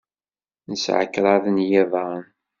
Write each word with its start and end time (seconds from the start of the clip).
Nesɛa 0.69 1.05
kraḍ 1.13 1.43
n 1.49 1.57
yiḍan. 1.69 2.23